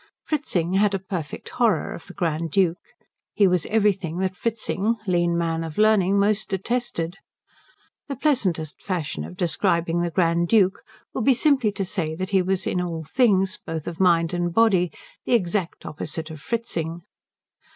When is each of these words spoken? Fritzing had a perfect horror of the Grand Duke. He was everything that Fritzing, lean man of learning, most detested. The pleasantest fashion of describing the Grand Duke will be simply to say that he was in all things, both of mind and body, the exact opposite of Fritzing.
Fritzing 0.25 0.73
had 0.73 0.95
a 0.95 0.99
perfect 1.05 1.49
horror 1.49 1.93
of 1.93 2.07
the 2.07 2.15
Grand 2.15 2.49
Duke. 2.49 2.81
He 3.35 3.47
was 3.47 3.67
everything 3.67 4.17
that 4.17 4.35
Fritzing, 4.35 4.95
lean 5.05 5.37
man 5.37 5.63
of 5.63 5.77
learning, 5.77 6.17
most 6.19 6.49
detested. 6.49 7.17
The 8.07 8.15
pleasantest 8.15 8.81
fashion 8.81 9.23
of 9.23 9.37
describing 9.37 9.99
the 9.99 10.09
Grand 10.09 10.47
Duke 10.47 10.81
will 11.13 11.21
be 11.21 11.35
simply 11.35 11.71
to 11.73 11.85
say 11.85 12.15
that 12.15 12.31
he 12.31 12.41
was 12.41 12.65
in 12.65 12.81
all 12.81 13.03
things, 13.03 13.59
both 13.63 13.87
of 13.87 13.99
mind 13.99 14.33
and 14.33 14.51
body, 14.51 14.91
the 15.25 15.35
exact 15.35 15.85
opposite 15.85 16.31
of 16.31 16.41
Fritzing. 16.41 17.03